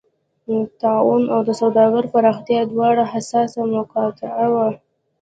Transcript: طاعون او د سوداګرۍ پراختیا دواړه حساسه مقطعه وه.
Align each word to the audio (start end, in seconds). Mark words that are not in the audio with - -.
طاعون 0.81 1.23
او 1.33 1.39
د 1.47 1.49
سوداګرۍ 1.61 2.07
پراختیا 2.15 2.61
دواړه 2.71 3.03
حساسه 3.13 3.61
مقطعه 3.75 4.47
وه. 4.53 4.67